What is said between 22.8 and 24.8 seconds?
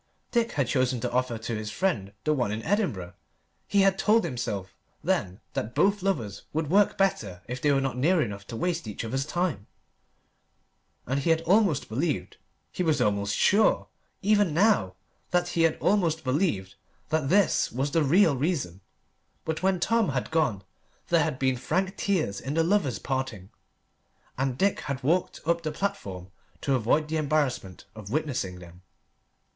parting, and Dick